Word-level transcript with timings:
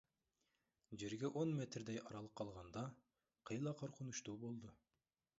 Жерге 1.01 1.29
он 1.41 1.51
метрдей 1.59 1.99
аралык 2.09 2.33
калганда 2.41 2.85
кыйла 3.49 3.75
коркунучтуу 3.83 4.35
болду. 4.45 4.73